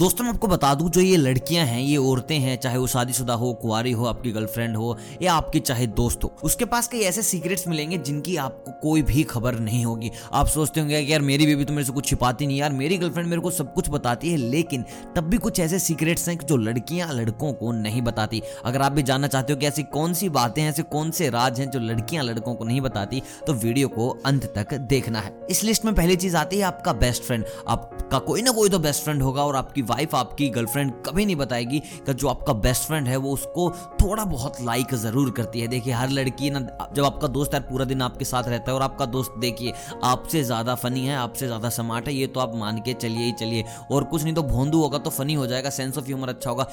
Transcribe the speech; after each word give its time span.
दोस्तों, 0.00 0.24
मैं 0.24 0.32
आपको 0.32 0.48
बता 0.48 0.74
दूँ, 0.74 0.88
जो 0.90 1.00
ये 1.00 1.16
लड़कियाँ 1.16 1.64
हैं, 1.66 1.80
ये 1.80 1.96
औरतें 1.96 2.38
हैं, 2.38 2.56
चाहे 2.60 2.76
वो 2.78 2.86
शादीशुदा 2.86 3.34
हो 3.34 3.52
कुआरी 3.54 3.90
हो, 3.92 4.04
आपकी 4.04 4.30
गर्लफ्रेंड 4.32 4.76
हो, 4.76 4.96
या 5.22 5.32
आपकी 5.34 5.60
चाहे 5.60 5.86
दोस्त 5.86 6.24
हो, 6.24 6.32
उसके 6.44 6.64
पास 6.64 6.88
कई 6.88 6.98
ऐसे 6.98 7.22
सीक्रेट्स 7.22 7.68
मिलेंगे 7.68 7.98
जिनकी 7.98 8.36
आपको 8.36 8.72
कोई 8.82 9.02
भी 9.02 9.22
खबर 9.22 9.58
नहीं 9.58 9.84
होगी। 9.84 10.10
आप 10.32 10.46
सोचते 10.46 10.80
होंगे 10.80 11.04
कि 11.04 11.12
यार, 11.12 11.20
मेरी 11.20 11.46
बेबी 11.46 11.64
तो 11.64 11.72
मेरे 11.72 11.84
से 11.84 11.92
कुछ 11.92 12.06
छिपाती 12.06 12.46
नहीं, 12.46 12.58
यार, 12.58 12.72
मेरी 12.72 12.98
गर्लफ्रेंड 12.98 13.28
मेरे 13.28 13.42
को 13.42 13.50
सब 13.50 13.74
कुछ 13.74 13.90
बताती 13.90 14.30
है, 14.30 14.36
लेकिन 14.36 14.84
तब 15.16 15.24
भी 15.24 15.36
कुछ 15.36 15.60
ऐसे 15.60 15.78
सीक्रेट्स 15.78 16.28
हैं 16.28 16.38
जो 16.38 16.56
लड़कियाँ 16.56 17.12
लड़कों 17.12 17.52
को 17.52 17.72
नहीं 17.72 18.02
बताती। 18.02 18.42
अगर 18.64 18.82
आप 18.82 18.92
भी 18.92 19.02
जानना 19.02 19.26
चाहते 19.26 19.52
हो 19.52 19.58
कि 19.58 19.66
ऐसी 19.66 19.82
कौन 19.82 20.14
सी 20.14 20.28
बातें 20.30 20.62
हैं, 20.62 20.68
ऐसे 20.70 20.82
कौन 20.82 21.10
से 21.10 21.30
राज 21.30 21.60
हैं 21.60 21.70
जो 21.70 21.80
लड़कियाँ 21.80 22.24
लड़कों 22.24 22.54
को 22.54 22.64
नहीं 22.64 22.80
बताती 22.80 23.22
तो 23.46 23.52
वीडियो 23.52 23.88
को 23.88 24.08
अंत 24.26 24.52
तक 24.58 24.74
देखना 24.74 25.20
है। 25.20 25.38
इस 25.50 25.64
लिस्ट 25.64 25.84
में 25.84 25.94
पहली 25.94 26.16
चीज़ 26.16 26.36
आती 26.36 26.58
है 26.58 26.62
आपका 26.62 26.92
बेस्ट 26.92 27.22
फ्रेंड 27.22 27.44
आपका 28.10 28.26
कोई 28.26 28.42
ना 28.42 28.50
कोई 28.50 28.68
तो 28.68 28.78
बेस्ट 28.78 29.02
फ्रेंड 29.04 29.22
होगा 29.22 29.42
और 29.44 29.56
आपकी 29.56 29.82
वाइफ 29.82 30.14
आपकी 30.14 30.48
गर्लफ्रेंड 30.50 30.90
कभी 31.06 31.26
नहीं 31.26 31.36
बताएगी 31.36 31.78
कि 32.06 32.14
जो 32.14 32.28
आपका 32.28 32.52
बेस्ट 32.54 32.86
फ्रेंड 32.86 33.08
है 33.08 33.16
वो 33.16 33.32
उसको 33.32 33.68
थोड़ा 34.00 34.24
बहुत 34.24 34.60
लाइक 34.62 34.94
ज़रूर 34.94 35.30
करती 35.30 35.60
है। 35.60 35.68
देखिए, 35.68 35.92
हर 35.92 36.10
लड़की 36.10 36.50
ना, 36.50 36.60
जब 36.92 37.04
आपका 37.04 37.28
दोस्त 37.28 37.54
है 37.54 37.60
पूरा 37.60 37.84
दिन 37.84 38.02
आपके 38.02 38.24
साथ 38.24 38.48
रहता 38.48 38.70
है 38.70 38.74
और 38.74 38.82
आपका 38.82 39.06
दोस्त 39.08 39.34
देखिए, 39.40 39.72
आपसे 40.04 40.42
ज़्यादा 40.44 40.74
फनी 40.74 41.06
है, 41.06 41.16
आपसे 41.16 41.46
ज़्यादा 41.46 41.68
स्मार्ट 41.70 42.08
है, 42.08 42.14
ये 42.14 42.26
तो 42.26 42.40
आप 42.40 42.56
मान 42.56 42.78
के 42.80 42.94
चलिए 42.94 43.24
ही 43.24 43.32
चलिए। 43.40 43.64
और 43.92 44.04
कुछ 44.04 44.22
नहीं 44.22 44.34
तो 44.34 44.42
भोंदू 44.44 44.80
होगा 44.82 44.98
तो 44.98 45.10
फनी 45.10 45.34
हो 45.34 45.46
जाएगा 45.46 45.70
सेंस 45.70 45.98
ऑफ़ 45.98 46.06
ह्यूमर 46.06 46.28
अच्छा 46.28 46.50
होगा। 46.50 46.66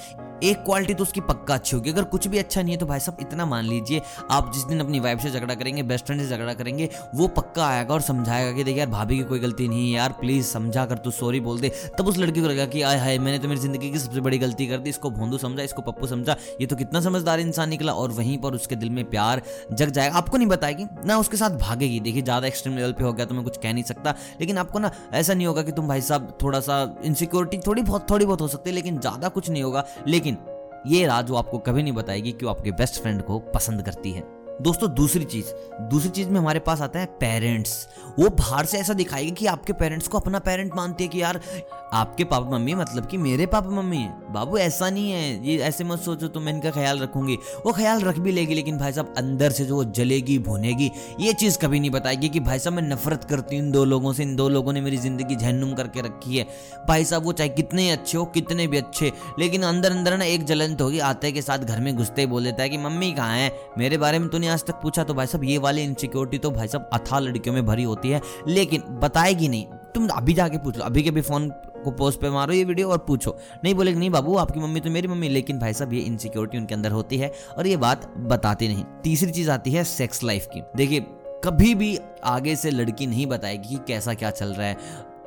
एक 0.44 0.58
क्वालिटी 0.58 0.94
तो 0.94 1.04
उसकी 1.04 1.22
पक्का 1.22 1.54
अच्छी 1.54 1.76
होगी। 1.76 1.90
अगर 1.90 2.04
कुछ 2.06 2.28
भी 2.28 2.38
अच्छा 2.38 2.62
नहीं 2.62 2.74
है 2.74 2.80
तो 2.80 2.86
भाई 2.86 3.00
साहब 3.00 3.18
इतना 3.22 3.46
मान 3.46 3.66
लीजिए, 3.66 4.02
आप 4.32 4.52
जिस 4.54 4.64
दिन 4.64 4.80
अपनी 4.80 5.00
वाइफ 5.00 5.22
से 5.22 5.32
झगड़ा 5.32 5.56
करेंगे 5.56 5.84
बेस्ट 5.84 6.06
फ्रेंड 6.06 6.22
से 6.22 6.28
झगड़ा 6.28 6.54
करेंगे, 6.54 6.90
वो 7.16 7.28
पक्का 7.30 7.68
आएगा 7.68 7.94
और 7.94 8.02
समझाएगा 8.02 8.52
कि 8.52 8.64
देखिए 8.64 8.80
यार, 8.80 8.90
भाभी 8.90 9.18
की 9.18 9.24
कोई 9.24 9.40
गलती 9.40 9.68
नहीं 9.68 9.92
है 9.92 9.98
यार 9.98 10.12
प्लीज़ 10.20 10.46
समझा 10.48 10.86
कर 10.86 10.98
तू 10.98 11.12
सॉरी 11.28 11.40
बोल 11.42 11.60
दे। 11.60 11.72
तब 11.98 12.08
उस 12.08 12.18
लड़की 12.18 12.42
को 12.42 12.48
लगेगा 12.48 12.66
कि 12.68 12.82
आय 12.84 12.98
हाय, 12.98 13.18
मैंने 13.20 13.40
तो 13.40 13.48
मेरी 13.48 13.62
ज़िंदगी 13.62 13.90
की 13.92 14.00
सबसे 14.00 14.22
बड़ी 14.22 14.38
गलती 14.40 14.68
कर 14.68 14.78
दी, 14.78 14.90
इसको 14.90 15.10
भोंदू 15.12 15.38
समझा, 15.38 15.64
इसको 15.64 15.82
पप्पू 15.82 16.08
समझा। 16.08 16.36
ये 16.62 16.68
तो 16.68 16.76
कितना 16.76 17.02
समझदार 17.02 17.40
इंसान 17.40 17.70
निकला 17.70 17.94
और 17.94 18.12
वहीं 18.14 18.38
पर 18.38 18.54
उसके 18.54 18.76
दिल 18.76 18.90
में 18.90 19.04
प्यार 19.10 19.42
जग 19.74 19.90
जाएगा। 19.90 20.18
आपको 20.18 20.38
नहीं 20.38 20.48
बताएगी, 20.48 20.86
ना 21.06 21.18
उसके 21.18 21.38
साथ 21.38 21.58
भागेगी। 21.60 22.00
देखिए, 22.00 22.22
ज़्यादा 22.22 22.48
एक्सट्रीम 22.48 22.78
लेवल 22.78 22.94
पे 22.94 23.04
हो 23.04 23.14
गया 23.14 23.26
तो 23.26 23.36
मैं 23.36 23.44
कुछ 23.44 23.58
कह 23.58 23.74
नहीं 23.74 23.84
सकता, 23.84 24.16
लेकिन 24.40 24.58
आपको 24.58 24.80
ना 24.80 24.92
ऐसा 25.14 25.34
नहीं 25.34 25.48
होगा 25.48 25.62
कि 25.62 25.72
तुम 25.72 25.88
भाई 25.88 26.02
साहब 26.02 26.38
थोड़ा 26.44 26.60
सा 26.60 26.82
इनसिक्योरिटी 27.06 27.58
थोड़ी 27.68 27.82
बहुत 27.82 28.10
थोड़ी 28.10 28.26
बहुत 28.26 28.42
हो 28.42 28.48
सकती 28.48 28.70
है, 28.70 28.76
लेकिन 28.76 29.00
ज़्यादा 29.00 29.30
कुछ 29.30 29.50
नहीं 29.50 29.64
होगा। 29.64 29.86
लेकिन 30.08 30.38
ये 30.88 31.06
राज 31.08 31.30
वो 31.30 31.38
आपको 31.38 31.58
कभी 31.60 31.84
नहीं 31.84 31.94
बताएगी 31.94 32.32
कि 32.32 32.46
वो 32.46 32.52
आपके 32.52 32.72
बेस्ट 32.74 33.02
फ्रेंड 33.02 33.22
को 33.22 33.40
पसंद 33.54 33.82
करती 33.82 34.12
है। 34.12 34.37
दोस्तों, 34.62 34.94
दूसरी 34.94 35.24
चीज़। 35.24 35.46
दूसरी 35.82 36.10
चीज़ 36.10 36.30
में 36.30 36.40
हमारे 36.40 36.60
पास 36.60 36.82
आता 36.82 37.00
है 37.00 37.06
पेरेंट्स 37.06 37.88
वो 38.20 38.30
बाहर 38.30 38.66
से 38.66 38.78
ऐसा 38.78 38.94
दिखाएगी 38.94 39.32
कि 39.32 39.46
आपके 39.46 39.74
पेरेंट्स 39.74 40.08
को 40.08 40.20
अपना 40.20 40.40
पेरेंट 40.40 40.76
मानते 40.76 41.04
हैं 41.04 41.12
कि 41.12 41.22
यार, 41.22 41.40
आपके 41.94 42.24
पापा 42.24 42.50
मम्मी 42.50 42.74
मतलब 42.76 43.06
कि 43.06 43.18
मेरे 43.18 43.46
पापा 43.46 43.70
मम्मी 43.70 43.98
है। 43.98 44.34
बाबू, 44.34 44.58
ऐसा 44.58 44.90
नहीं 44.90 45.12
है। 45.12 45.48
ये 45.48 45.58
ऐसे 45.58 45.84
मत 45.84 46.00
सोचो 46.00 46.28
तो 46.28 46.40
मैं 46.40 46.54
इनका 46.54 46.72
ख्याल 46.72 47.00
रखूँगी। 47.00 47.36
वो 47.66 47.74
ख्याल 47.74 48.02
रख 48.02 48.20
भी 48.20 48.32
लेगी, 48.32 48.56
लेकिन 48.56 48.78
भाई 48.78 48.92
साहब, 48.92 49.14
अंदर 49.18 49.52
से 49.52 49.66
जो 49.66 49.76
वो 49.76 49.84
जलेगी, 49.84 50.40
भुनेगी, 50.40 50.92
ये 51.20 51.34
चीज़ 51.34 51.60
कभी 51.60 51.80
नहीं 51.80 51.90
बताएगी 51.90 52.30
कि 52.30 52.40
भाई 52.40 52.60
साहब, 52.60 52.76
मैं 52.76 52.84
नफरत 52.84 53.24
करती 53.24 53.58
हूँ 53.58 53.66
इन 53.66 53.72
दो 53.72 53.86
लोगों 53.86 54.14
से। 54.14 54.24
इन 54.24 54.36
दो 54.36 54.50
लोगों 54.50 54.74
ने 54.74 54.82
मेरी 54.82 54.98
ज़िंदगी 54.98 55.36
झहनुम 55.36 55.74
करके 55.74 56.02
रखी 56.02 56.38
है। 56.38 56.48
भाई 56.88 57.06
साहब, 57.06 57.24
वो 57.24 57.32
चाहे 57.32 57.50
कितने 57.50 57.92
अच्छे 57.92 58.18
हो, 58.18 58.26
कितने 58.26 58.68
भी 58.68 58.78
अच्छे, 58.78 59.12
लेकिन 59.40 59.64
अंदर 59.64 59.92
अंदर 59.92 60.18
ना 60.18 60.26
एक 60.26 60.44
जलन 60.44 60.76
तो 60.76 60.84
होगी, 60.84 61.00
आते 61.00 61.32
के 61.32 61.42
साथ 61.42 61.60
घर 61.60 61.80
में 61.80 61.96
घुसते 61.96 62.22
ही 62.22 62.28
बोल 62.28 62.44
देता 62.44 62.64
है 62.64 62.70
कि, 62.70 62.78
मम्मी 62.78 63.12
कहाँ 63.12 63.38
है? 63.38 63.60
मेरे 63.78 63.98
बारे 63.98 64.20
में 64.20 64.30
तूने 64.30 64.47
आज 64.48 64.64
तक 64.64 64.74
पूछा 64.74 65.04
तो 65.04 65.14
भाई 65.14 65.28
साहब, 65.28 65.44
ये 65.44 65.58
वाली 65.58 65.84
इनसिक्योरिटी 65.84 66.38
तो 66.38 66.52
भाई 66.52 66.68
साहब 66.68 66.90
अथा 66.94 67.20
लड़कियों 67.20 67.56
में 67.56 67.66
भरी 67.66 67.84
होती 67.84 68.10
है, 68.10 68.22
लेकिन 68.48 68.82
बताएगी 69.00 69.48
नहीं। 69.48 69.66
तुम 69.96 70.08
अभी 70.08 70.34
जाके 70.34 70.58
पूछ 70.58 70.78
लो, 70.78 70.84
अभी 70.84 71.04
के 71.04 71.12
भी 71.12 71.22
फ़ोन 71.22 71.50
को 71.84 71.92
पोस्ट 71.92 72.20
पे 72.22 72.30
मारो 72.30 72.54
ये 72.54 72.64
वीडियो 72.64 72.90
और 72.90 72.98
पूछो। 72.98 73.36
नहीं 73.64 73.74
बोलेगे, 73.76 74.00
नहीं 74.00 74.10
बाबू, 74.10 74.36
आपकी 74.36 74.60
मम्मी 74.60 74.80
तो 74.80 74.90
मेरी 74.90 75.08
मम्मी, 75.08 75.30
लेकिन 75.30 75.60
भाई 75.60 75.74
साहब, 75.74 75.94
ये 75.94 76.00
इनसिक्योरिटी 76.02 76.58
उनके 76.58 76.76
अंदर 76.76 76.92
होती 76.92 77.18
है 77.18 77.32
और 77.58 77.68
ये 77.68 77.78
बात 77.78 78.08
बताते 78.18 78.68
नहीं। 78.68 78.84
तीसरी 79.04 79.32
चीज़ 79.32 79.52
आती 79.52 79.72
है 79.72 79.84
सेक्स 79.84 80.24
लाइफ 80.24 80.48
की। 80.54 80.62
देखिए, 80.76 81.06
कभी 81.44 81.74
भी 81.76 81.98
आगे 82.26 82.56
से 82.56 82.72
लड़की 82.72 83.08
नहीं 83.08 83.26
बताएगी 83.28 83.70
कि 83.70 83.80
कैसा 83.88 84.14
क्या 84.14 84.32
चल 84.32 84.54
रहा 84.54 84.68
है 84.68 84.78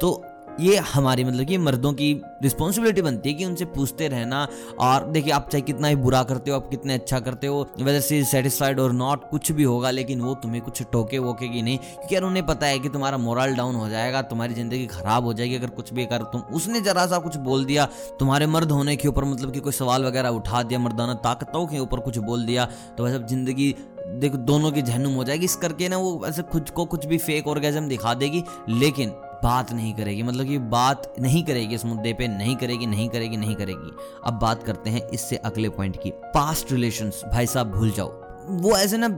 तो 0.00 0.12
ये 0.60 0.76
हमारी 0.86 1.24
मतलब 1.24 1.46
कि 1.46 1.58
मर्दों 1.58 1.92
की 1.92 2.12
रिस्पॉन्सिबिलिटी 2.42 3.02
बनती 3.02 3.28
है 3.28 3.34
कि 3.34 3.44
उनसे 3.44 3.64
पूछते 3.66 4.08
रहना। 4.08 4.46
और 4.80 5.04
देखिए, 5.06 5.32
आप 5.32 5.48
चाहे 5.48 5.62
कितना 5.62 5.88
ही 5.88 5.96
बुरा 5.96 6.22
करते 6.22 6.50
हो, 6.50 6.56
आप 6.56 6.68
कितने 6.70 6.94
अच्छा 6.94 7.20
करते 7.20 7.46
हो 7.46 7.60
वेदर 7.78 8.00
सी 8.00 8.22
सेटिस्फाइड 8.24 8.80
और 8.80 8.92
नॉट 8.92 9.28
कुछ 9.30 9.50
भी 9.52 9.62
होगा, 9.62 9.90
लेकिन 9.90 10.20
वो 10.20 10.34
तुम्हें 10.34 10.62
कुछ 10.62 10.82
टोके 10.82 11.18
वोकेगी 11.18 11.62
नहीं, 11.62 11.78
क्योंकि 11.78 12.14
यार 12.14 12.24
उन्हें 12.24 12.44
पता 12.46 12.66
है 12.66 12.78
कि 12.78 12.88
तुम्हारा 12.88 13.18
मोरल 13.18 13.54
डाउन 13.54 13.74
हो 13.74 13.88
जाएगा, 13.88 14.22
तुम्हारी 14.24 14.54
ज़िंदगी 14.54 14.86
खराब 14.86 15.24
हो 15.24 15.32
जाएगी, 15.32 15.56
अगर 15.56 15.70
कुछ 15.70 15.92
भी 15.92 16.06
कर, 16.06 16.22
तुम, 16.24 16.40
उसने 16.52 16.80
जरा 16.80 17.06
सा 17.06 17.18
कुछ 17.18 17.36
बोल 17.38 17.64
दिया, 17.64 17.88
तुम्हारे 18.20 18.46
मर्द 18.48 18.72
होने 18.72 18.96
के 18.96 19.08
ऊपर 19.08 19.24
मतलब 19.24 19.52
कि 19.52 19.60
कोई 19.60 19.72
सवाल 19.72 20.04
वगैरह 20.04 20.28
उठा 20.30 20.62
दिया, 20.62 20.80
मर्दाना 20.80 21.14
ताकतों 21.20 21.66
के 21.66 21.78
ऊपर 21.78 22.00
कुछ 22.00 22.18
बोल 22.20 22.44
दिया 22.46 22.68
तो 22.98 23.04
वैसे 23.04 23.18
ज़िंदगी, 23.26 23.74
देखो, 24.10 24.36
दोनों 24.36 24.70
की 24.72 24.82
जहनुम 24.82 25.14
हो 25.14 25.24
जाएगी, 25.24 25.44
इस 25.44 25.56
करके 25.56 25.88
ना 25.88 25.96
वो 25.96 26.20
ऐसे 26.26 26.42
खुद 26.44 26.70
को 26.70 26.84
कुछ 26.86 27.06
भी 27.06 27.18
फेक 27.20 27.48
ऑर्गेजम 27.48 27.88
दिखा 27.88 28.14
देगी, 28.14 28.44
लेकिन 28.68 29.12
बात 29.42 29.72
नहीं 29.72 29.94
करेगी 29.94 30.22
मतलब 30.22 30.46
कि 30.46 30.58
बात 30.58 31.14
नहीं 31.20 31.44
करेगी, 31.44 31.74
इस 31.74 31.84
मुद्दे 31.84 32.12
पे 32.12 32.28
नहीं 32.28 32.56
करेगी 32.56 32.86
नहीं 32.86 33.08
करेगी 33.08 33.36
नहीं 33.36 33.54
करेगी। 33.54 33.96
अब 34.26 34.34
बात 34.34 34.62
करते 34.62 34.90
हैं 34.90 35.08
इससे 35.08 35.36
अगले 35.36 35.68
पॉइंट 35.68 35.96
की। 36.02 36.10
पास्ट 36.10 36.72
रिलेशंस 36.72 37.22
भाई 37.32 37.46
साहब, 37.46 37.70
भूल 37.70 37.90
जाओ। 37.90 38.08
वो 38.50 38.76
ऐसे 38.76 38.96
ना 38.96 39.08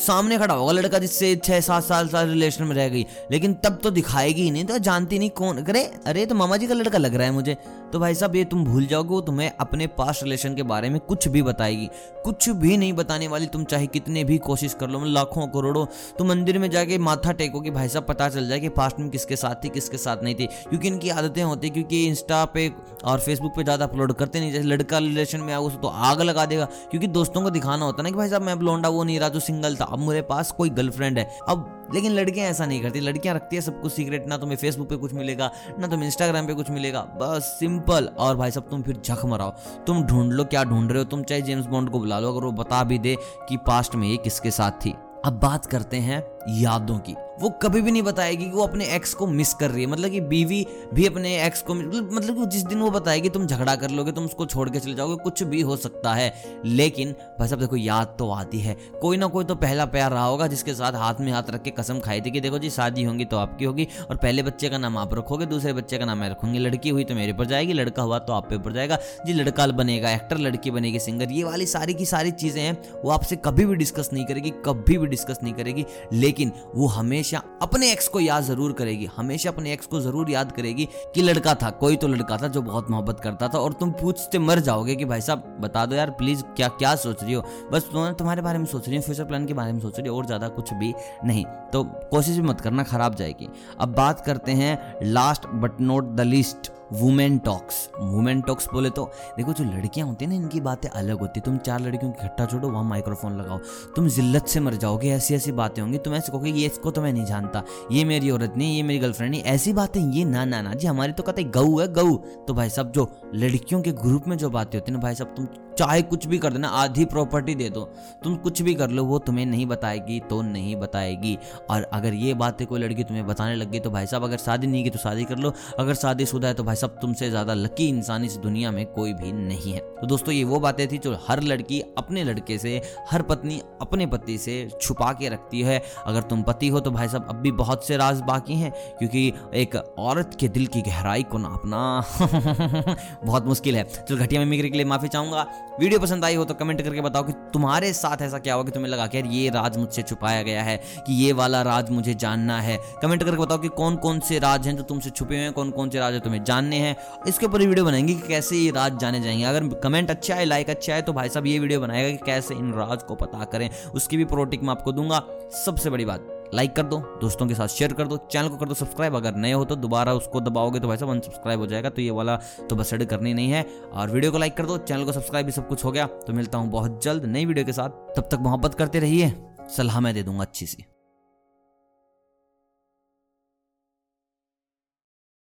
सामने 0.00 0.38
खड़ा 0.38 0.54
होगा 0.54 0.72
लड़का 0.72 0.98
जिससे 0.98 1.34
छह 1.36 1.60
सात 1.60 1.84
साल 1.84 2.08
साल 2.08 2.28
रिलेशन 2.28 2.64
में 2.64 2.74
रह 2.76 2.88
गई। 2.88 3.04
लेकिन 3.30 3.54
तब 3.64 3.78
तो 3.82 3.90
दिखाएगी 3.90 4.42
ही 4.42 4.50
नहीं 4.50 4.64
तो 4.64 4.78
जानती 4.80 5.18
नहीं 5.18 5.30
कौन। 5.32 5.58
अरे 5.58 5.82
अरे 6.06 6.24
तो 6.26 6.34
मामा 6.34 6.56
जी 6.56 6.66
का 6.66 6.74
लड़का 6.74 6.98
लग 6.98 7.14
रहा 7.14 7.26
है 7.26 7.32
मुझे। 7.32 7.56
तो 7.92 7.98
भाई 7.98 8.14
साहब, 8.14 8.34
ये 8.36 8.44
तुम 8.44 8.64
भूल 8.64 8.84
जाओगे, 8.86 9.08
वो 9.08 9.20
तुम्हें 9.20 9.50
अपने 9.60 9.86
पास्ट 9.88 10.22
रिलेशन 10.22 10.54
के 10.54 10.62
बारे 10.62 10.88
में 10.90 10.98
कुछ 11.00 11.26
भी 11.28 11.42
बताएगी। 11.42 11.88
कुछ 12.24 12.48
भी 12.50 12.76
नहीं 12.76 12.92
बताने 12.92 13.28
वाली, 13.28 13.46
तुम 13.46 13.64
चाहे 13.64 13.86
कितने 13.88 14.22
भी 14.24 14.36
कोशिश 14.40 14.74
कर 14.80 14.88
लो 14.88 15.04
लाखों 15.06 15.46
करोड़ों 15.48 15.84
तो 16.18 16.24
मंदिर 16.24 16.58
में 16.58 16.68
जाके 16.70 16.98
माथा 17.00 17.32
टेको 17.32 17.60
कि 17.60 17.70
भाई 17.70 17.88
साहब, 17.88 18.04
पता 18.06 18.28
चल 18.28 18.48
जाए 18.48 18.60
कि 18.60 18.68
पास्ट 18.70 18.98
में 18.98 19.08
किसके 19.10 19.36
साथ 19.36 19.64
थी, 19.64 19.68
किसके 19.68 19.98
साथ 19.98 20.22
नहीं 20.24 20.34
थी। 20.34 20.46
क्योंकि 20.46 20.88
इनकी 20.88 21.10
आदतें 21.10 21.42
होती 21.42 21.70
क्योंकि 21.70 22.04
इंस्टा 22.06 22.44
पे 22.54 22.70
और 23.04 23.20
फेसबुक 23.20 23.52
पे 23.56 23.62
ज़्यादा 23.64 23.84
अपलोड 23.84 24.12
करते 24.12 24.40
नहीं। 24.40 24.52
जैसे 24.52 24.68
लड़का 24.68 24.98
रिलेशन 25.00 25.40
में 25.40 25.52
आओ 25.54 25.68
तो 25.72 25.88
आग 25.88 26.20
लगा 26.22 26.46
देगा। 26.46 26.68
क्योंकि 26.90 27.06
दोस्तों 27.08 27.42
को 27.42 27.50
दिखाना 27.50 27.84
होता 27.84 28.02
ना 28.02 28.10
कि 28.10 28.16
भाई 28.16 28.28
साहब, 28.28 28.42
मैं 28.42 28.54
लौंडा 28.56 28.88
वो 28.88 29.04
नहीं 29.04 29.18
रहा 29.20 29.28
जो 29.28 29.40
सिंगल 29.40 29.76
था 29.76 29.84
अब 29.92 29.98
मेरे 29.98 30.22
पास 30.22 30.50
कोई 30.52 30.70
गर्लफ्रेंड 30.70 31.18
है। 31.18 31.28
अब, 31.48 31.90
लेकिन 31.94 32.12
लड़कियाँ 32.12 32.48
ऐसा 32.48 32.66
नहीं 32.66 32.80
करती। 32.82 33.00
लड़कियाँ 33.00 33.34
रखती 33.34 33.56
है 33.56 33.62
सब 33.62 33.80
कुछ 33.82 33.92
सीक्रेट 33.92 34.26
ना 34.26 34.36
तुम्हें 34.38 34.56
फेसबुक 34.56 34.88
पे 34.88 34.96
कुछ 34.96 35.14
मिलेगा, 35.14 35.50
ना 35.78 35.86
तुम 35.86 36.02
इंस्टाग्राम 36.02 36.46
पे 36.46 36.54
कुछ 36.54 36.70
मिलेगा। 36.70 37.00
बस 37.20 37.56
सिंपल 37.58 38.08
और 38.18 38.36
भाई 38.36 38.50
सब 38.50 38.68
तुम 38.68 38.82
फिर 38.82 39.00
झक 39.04 39.24
मराओ 39.24 39.50
तुम 39.86 40.02
ढूंढ 40.02 40.32
लो 40.32 40.44
क्या 40.44 40.64
ढूंढ 40.64 40.90
रहे 40.90 40.98
हो। 40.98 41.04
तुम 41.04 41.22
चाहे 41.22 41.42
जेम्स 41.42 41.66
बॉन्ड 41.66 41.90
को 41.90 41.98
बुला 41.98 42.18
लो, 42.18 42.32
अगर 42.32 42.46
वो 42.46 42.52
बता 42.52 42.82
भी 42.84 42.98
दे 42.98 43.16
कि 43.48 43.56
पास्ट 43.56 43.94
में 43.94 44.08
ये 44.08 44.16
किसके 44.16 44.50
साथ 44.50 44.84
थी। 44.84 44.94
अब 45.24 45.32
बात 45.32 45.66
करते 45.66 45.96
हैं 45.96 46.22
यादों 46.48 46.98
की। 46.98 47.14
वो 47.40 47.50
कभी 47.50 47.80
भी 47.80 47.90
नहीं 47.90 48.02
बताएगी 48.02 48.44
कि 48.44 48.50
वो 48.50 48.62
अपने 48.62 48.86
एक्स 48.86 49.14
को 49.14 49.26
मिस 49.26 49.54
कर 49.54 49.70
रही 49.70 49.84
है। 49.84 49.90
मतलब 49.90 50.10
कि 50.10 50.20
बीवी 50.20 50.66
भी 50.94 51.06
अपने 51.06 51.46
एक्स 51.46 51.62
को 51.62 51.74
मतलब 51.74 52.38
कि 52.38 52.46
जिस 52.46 52.62
दिन 52.62 52.78
वो 52.78 52.90
बताएगी, 52.90 53.28
तुम 53.28 53.46
झगड़ा 53.46 53.76
कर 53.76 53.90
लोगे, 53.90 54.12
तुम 54.12 54.24
उसको 54.24 54.46
छोड़ 54.46 54.68
के 54.70 54.80
चले 54.80 54.94
जाओगे, 54.94 55.14
कुछ 55.14 55.42
भी 55.42 55.60
हो 55.60 55.76
सकता 55.76 56.14
है। 56.14 56.34
लेकिन, 56.64 57.12
भाई 57.38 57.48
साहब, 57.48 57.60
देखो, 57.60 57.76
याद 57.76 58.14
तो 58.18 58.30
आती 58.30 58.60
है। 58.60 58.76
कोई 59.02 59.16
ना 59.16 59.26
कोई 59.26 59.44
तो 59.44 59.54
पहला 59.54 59.84
प्यार 59.84 60.10
रहा 60.10 60.24
होगा 60.24 60.46
जिसके 60.46 60.74
साथ 60.74 60.92
हाथ 60.92 61.14
में 61.20 61.32
हाथ 61.32 61.50
रख 61.50 61.62
के 61.62 61.70
कसम 61.70 62.00
खाई 62.00 62.20
थी 62.20 62.30
कि, 62.30 62.40
देखो 62.40 62.58
जी, 62.58 62.70
शादी 62.70 63.02
होंगी 63.02 63.24
तो 63.24 63.36
आपकी 63.36 63.64
होगी 63.64 63.88
और 64.10 64.16
पहले 64.16 64.42
बच्चे 64.42 64.68
का 64.68 64.78
नाम 64.78 64.98
आप 64.98 65.14
रखोगे, 65.14 65.46
दूसरे 65.46 65.72
बच्चे 65.72 65.98
का 65.98 66.04
नाम 66.04 66.18
मैं 66.18 66.30
रखूँगी। 66.30 66.58
लड़की 66.58 66.88
हुई 66.88 67.04
तो 67.04 67.14
मेरे 67.14 67.32
पर 67.32 67.44
जाएगी, 67.44 67.72
लड़का 67.72 68.02
हुआ 68.02 68.18
तो 68.18 68.32
आप 68.32 68.48
पे 68.50 68.56
ऊपर 68.56 68.72
जाएगा। 68.72 68.98
जी, 69.26 69.32
लड़का 69.32 69.66
बनेगा, 69.66 70.10
एक्टर 70.10 70.38
लड़की 70.38 70.70
बनेगी, 70.70 70.98
सिंगर, 70.98 71.30
ये 71.30 71.44
वाली 71.44 71.66
सारी 71.66 71.94
की 71.94 72.06
सारी 72.06 72.30
चीज़ें 72.30 72.62
हैं, 72.62 72.78
वो 73.04 73.10
आपसे 73.10 73.36
कभी 73.36 73.64
भी 73.66 73.74
डिस्कस 73.74 74.10
नहीं 74.12 74.24
करेगी, 74.24 74.50
कभी 74.50 74.98
भी 74.98 75.06
डिस्कस 75.06 75.38
नहीं 75.42 75.54
करेगी। 75.54 75.84
लेकिन 76.12 76.52
वो 76.74 76.86
हमेशा 76.86 77.29
अपने 77.38 77.90
एक्स 77.92 78.08
को 78.08 78.20
याद 78.20 78.42
ज़रूर 78.44 78.72
करेगी, 78.72 79.06
हमेशा 79.16 79.50
अपने 79.50 79.72
एक्स 79.72 79.86
को 79.86 80.00
ज़रूर 80.00 80.30
याद 80.30 80.52
करेगी 80.52 80.88
कि 81.14 81.22
लड़का 81.22 81.54
था, 81.54 81.70
कोई 81.72 81.96
तो 81.96 82.08
लड़का 82.08 82.36
था 82.36 82.48
जो 82.48 82.62
बहुत 82.62 82.90
मोहब्बत 82.90 83.20
करता 83.20 83.48
था 83.48 83.58
और 83.58 83.72
तुम 83.72 83.92
पूछते 83.92 84.38
मर 84.38 84.60
जाओगे 84.60 84.96
कि 84.96 85.04
भाई 85.04 85.20
साहब, 85.20 85.56
बता 85.60 85.84
दो 85.86 85.96
यार 85.96 86.10
प्लीज़ 86.12 86.42
क्या 86.46 86.68
क्या 86.70 86.94
सोच 86.96 87.22
रही 87.22 87.32
हो? 87.32 87.44
बस 87.72 87.88
तुम्हारे 87.92 88.42
बारे 88.42 88.58
में 88.58 88.66
सोच 88.66 88.88
रही 88.88 88.96
हो 88.96 89.02
फ्यूचर 89.02 89.24
प्लान 89.24 89.46
के 89.46 89.54
बारे 89.54 89.72
में 89.72 89.80
सोच 89.80 89.98
रही 89.98 90.08
हो 90.08 90.16
और 90.16 90.26
ज़्यादा 90.26 90.48
कुछ 90.50 90.72
भी 90.74 90.92
नहीं। 91.24 91.44
तो 91.72 91.82
कोशिश 91.84 92.36
भी 92.36 92.42
मत 92.42 92.60
करना, 92.60 92.82
खराब 92.84 93.14
जाएगी। 93.14 93.48
अब 93.80 93.94
बात 93.94 94.20
करते 94.20 94.52
हैं 94.52 94.98
last 95.04 95.46
but 95.54 95.80
not 95.80 96.04
the 96.06 96.20
least 96.22 96.72
women 96.92 97.38
talks 97.38 97.90
women 98.00 98.40
talks 98.40 98.68
बोले 98.72 98.90
तो 98.90 99.10
देखो 99.36 99.52
जो 99.52 99.64
लड़कियाँ 99.64 100.08
होती 100.08 100.24
हैं 100.24 100.32
ना, 100.32 100.38
इनकी 100.38 100.60
बातें 100.60 100.88
अलग 100.88 101.20
होती 101.20 101.40
है। 101.40 101.44
तुम 101.44 101.58
चार 101.58 101.80
लड़कियों 101.80 102.12
की 102.12 102.24
इकट्ठा 102.24 102.46
छोड़ो, 102.46 102.68
वहाँ 102.68 102.84
माइक्रोफोन 102.84 103.36
लगाओ। 103.36 103.58
तुम 103.96 104.08
जिल्लत 104.08 104.46
से 104.46 104.60
मर 104.60 104.74
जाओगे, 104.74 105.10
ऐसी 105.10 105.34
ऐसी 105.34 105.52
बातें 105.52 105.82
होंगी। 105.82 105.98
तुम 105.98 106.14
ऐसे 106.14 106.32
कहोगे, 106.32 106.50
ये 106.50 106.66
इसको 106.66 106.90
तो 106.90 107.02
मैं 107.02 107.12
नहीं 107.12 107.24
जानता। 107.24 107.62
ये 107.92 108.04
मेरी 108.04 108.30
औरत 108.30 108.54
नहीं, 108.56 108.76
ये 108.76 108.82
मेरी 108.82 108.98
गर्लफ्रेंड 108.98 109.30
नहीं। 109.30 109.42
ऐसी 109.42 109.72
बातें, 109.72 110.00
ये 110.00 110.24
ना 110.24 110.44
ना 110.44 110.62
ना। 110.62 110.74
जी, 110.74 110.86
हमारी 110.86 111.12
तो 111.12 111.22
कहते 111.22 111.44
गऊ 111.44 111.78
है, 111.78 111.88
गऊ। 111.88 112.16
तो 112.16 112.54
भाई 112.54 112.70
साहब, 112.70 112.92
जो 112.92 113.10
लड़कियों 113.34 113.82
के 113.82 113.92
ग्रुप 113.92 114.28
में 114.28 114.36
जो 114.36 114.50
बातें 114.50 114.78
होती 114.78 114.92
है 114.92 114.98
ना, 114.98 115.02
भाई 115.02 115.14
साहब, 115.14 115.34
तुम 115.36 115.46
चाहे 115.80 116.00
कुछ 116.02 116.26
भी 116.26 116.38
कर 116.38 116.52
देना, 116.52 116.68
आधी 116.68 117.04
प्रॉपर्टी 117.06 117.54
दे 117.54 117.68
दो। 117.70 117.82
तुम 118.24 118.34
कुछ 118.36 118.60
भी 118.62 118.74
कर 118.74 118.90
लो, 118.90 119.04
वो 119.04 119.18
तुम्हें 119.20 119.44
नहीं 119.46 119.66
बताएगी 119.66 120.18
तो 120.20 120.40
नहीं 120.42 120.74
बताएगी। 120.76 121.36
और 121.70 121.82
अगर 121.82 122.14
ये 122.14 122.34
बातें 122.34 122.66
कोई 122.66 122.80
लड़की 122.80 123.04
तुम्हें 123.04 123.26
बताने 123.26 123.54
लग 123.54 123.70
गई 123.70 123.80
तो 123.80 123.90
भाई 123.90 124.06
साहब, 124.06 124.24
अगर 124.24 124.38
शादी 124.38 124.66
नहीं 124.66 124.82
की 124.84 124.90
तो 124.90 124.98
शादी 124.98 125.24
कर 125.24 125.38
लो। 125.38 125.52
अगर 125.78 125.94
शादी 125.94 126.26
शुदा 126.26 126.48
है 126.48 126.54
तो 126.54 126.64
भाई 126.64 126.76
साहब, 126.76 126.98
तुमसे 127.00 127.30
ज़्यादा 127.30 127.54
लकी 127.54 127.88
इंसान 127.88 128.24
इस 128.24 128.36
दुनिया 128.38 128.70
में 128.70 128.84
कोई 128.86 129.12
भी 129.14 129.32
नहीं 129.32 129.72
है। 129.72 129.80
तो 130.00 130.06
दोस्तों, 130.06 130.34
ये 130.34 130.44
वो 130.44 130.60
बातें 130.60 130.86
थी 130.88 130.98
जो 130.98 131.16
हर 131.28 131.42
लड़की 131.42 131.80
अपने 131.98 132.24
लड़के 132.24 132.58
से, 132.58 132.80
हर 133.10 133.22
पत्नी 133.22 133.60
अपने 133.80 134.06
पति 134.06 134.36
से 134.38 134.68
छुपा 134.80 135.12
के 135.12 135.28
रखती 135.28 135.60
है। 135.60 135.80
अगर 136.06 136.22
तुम 136.22 136.42
पति 136.42 136.68
हो 136.68 136.80
तो 136.80 136.90
भाई 136.90 137.08
साहब, 137.08 137.28
अब 137.28 137.36
भी 137.36 137.52
बहुत 137.54 137.86
से 137.86 137.96
राज 137.96 138.20
बाकी 138.20 138.54
हैं, 138.54 138.72
क्योंकि 138.98 139.32
एक 139.54 139.76
औरत 139.98 140.36
के 140.40 140.48
दिल 140.48 140.66
की 140.66 140.82
गहराई 140.82 141.22
को 141.22 141.38
नापना 141.38 141.80
बहुत 143.24 143.46
मुश्किल 143.46 143.76
है। 143.76 143.84
चलो, 143.84 144.16
घटिया 144.16 144.40
में 144.40 144.46
मिक्री 144.46 144.70
के 144.70 144.76
लिए 144.76 144.86
माफ़ी 144.86 145.08
चाहूँगा। 145.08 145.46
वीडियो 145.70 145.98
पसंद 146.00 146.24
आई 146.24 146.34
हो 146.34 146.44
तो 146.44 146.54
कमेंट 146.54 146.80
करके 146.82 147.00
बताओ 147.00 147.22
कि 147.22 147.32
तुम्हारे 147.52 147.92
साथ 147.92 148.22
ऐसा 148.22 148.38
क्या 148.38 148.54
हुआ 148.54 148.64
कि 148.64 148.70
तुम्हें 148.70 148.90
लगा 148.90 149.06
कि 149.06 149.16
यार, 149.18 149.26
ये 149.26 149.50
राज 149.50 149.76
मुझसे 149.76 150.02
छुपाया 150.02 150.42
गया 150.42 150.62
है, 150.62 150.76
कि 151.06 151.12
ये 151.14 151.32
वाला 151.32 151.60
राज 151.62 151.90
मुझे 151.90 152.14
जानना 152.14 152.60
है। 152.60 152.78
कमेंट 153.02 153.22
करके 153.22 153.36
बताओ 153.36 153.58
कि 153.58 153.68
कौन 153.68 153.96
कौन 153.96 154.20
से 154.20 154.38
राज 154.38 154.66
हैं 154.66 154.76
जो 154.76 154.82
तुमसे 154.82 155.10
छुपे 155.10 155.34
हुए 155.34 155.44
हैं 155.44 155.52
कौन 155.52 155.70
कौन 155.70 155.90
से 155.90 155.98
राज 155.98 156.14
है 156.14 156.20
तुम्हें 156.20 156.42
जानने 156.44 156.76
हैं। 156.76 156.96
इसके 157.28 157.46
ऊपर 157.46 157.58
वीडियो 157.58 157.84
बनाएँगे 157.84 158.14
कि 158.14 158.28
कैसे 158.28 158.56
ये 158.56 158.70
राज 158.70 158.98
जाने 158.98 159.20
जाएँगे। 159.20 159.44
अगर 159.44 159.68
कमेंट 159.82 160.10
अच्छा 160.10 160.34
है, 160.34 160.44
लाइक 160.44 160.70
अच्छा 160.70 160.94
है 160.94 161.02
तो 161.02 161.12
भाई 161.12 161.28
साहब 161.28 161.46
ये 161.46 161.58
वीडियो 161.58 161.80
बनाएगा 161.80 162.10
कि 162.10 162.24
कैसे 162.26 162.54
इन 162.54 162.72
राज 162.72 163.02
को 163.02 163.14
पता 163.14 163.44
करें। 163.44 163.68
उसकी 163.94 164.16
भी 164.16 164.24
प्रोटिक 164.24 164.62
मैं 164.62 164.70
आपको 164.70 164.92
दूँगा। 164.92 165.22
सबसे 165.64 165.90
बड़ी 165.90 166.04
बात 166.04 166.36
लाइक 166.54 166.72
कर 166.76 166.82
दो, 166.82 166.98
दोस्तों 167.20 167.46
के 167.46 167.54
साथ 167.54 167.68
शेयर 167.68 167.92
कर 167.92 168.06
दो 168.06 168.16
चैनल 168.32 168.48
को 168.48 168.56
कर 168.56 168.68
दो 168.68 168.74
सब्सक्राइब 168.74 169.14
अगर 169.16 169.34
नए 169.36 169.52
हो 169.52 169.64
तो 169.64 169.76
दोबारा 169.76 170.14
उसको 170.14 170.40
दबाओगे 170.40 170.80
तो 170.80 170.88
भाई 170.88 170.96
साहब 170.96 171.10
अनसब्सक्राइब 171.10 171.60
हो 171.60 171.66
जाएगा 171.66 171.90
तो 171.90 172.02
ये 172.02 172.10
वाला 172.10 172.36
तो 172.70 172.76
बस 172.76 172.92
एड 172.94 173.04
करनी 173.04 173.34
नहीं 173.34 173.50
है। 173.50 173.62
और 173.92 174.10
वीडियो 174.10 174.32
को 174.32 174.38
लाइक 174.38 174.56
कर 174.56 174.66
दो 174.66 174.78
चैनल 174.78 175.04
को 175.04 175.12
सब्सक्राइब 175.12 175.46
भी 175.46 175.52
सब 175.52 175.68
कुछ 175.68 175.84
हो 175.84 175.92
गया। 175.92 176.06
तो 176.06 176.32
मिलता 176.32 176.58
हूँ 176.58 176.70
बहुत 176.70 177.02
जल्द 177.04 177.24
नई 177.26 177.44
वीडियो 177.44 177.66
के 177.66 177.72
साथ। 177.72 178.16
तब 178.16 178.28
तक 178.30 178.38
मोहब्बत 178.40 178.74
करते 178.74 179.00
रहिए, 179.00 179.32
सलाह 179.76 180.00
मैं 180.00 180.14
दे 180.14 180.22
दूँगा 180.22 180.42
अच्छी 180.42 180.66
सी। 180.66 180.84